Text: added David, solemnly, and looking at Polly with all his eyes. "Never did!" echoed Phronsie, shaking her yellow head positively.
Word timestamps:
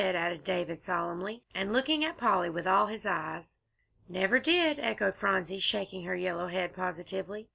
added 0.03 0.43
David, 0.43 0.81
solemnly, 0.81 1.43
and 1.53 1.71
looking 1.71 2.03
at 2.03 2.17
Polly 2.17 2.49
with 2.49 2.65
all 2.65 2.87
his 2.87 3.05
eyes. 3.05 3.59
"Never 4.09 4.39
did!" 4.39 4.79
echoed 4.79 5.15
Phronsie, 5.15 5.59
shaking 5.59 6.05
her 6.05 6.15
yellow 6.15 6.47
head 6.47 6.73
positively. 6.75 7.47